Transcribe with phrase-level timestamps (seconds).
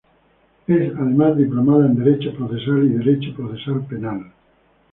[0.65, 4.31] Es, además, diplomada en Derecho Procesal y Derecho Procesal Penal.